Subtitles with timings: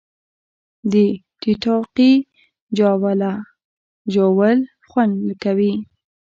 [0.91, 0.93] د
[1.41, 2.13] ټیټاقې
[2.77, 3.33] جاوله
[4.13, 4.57] ژوول
[4.89, 5.73] خوند کوي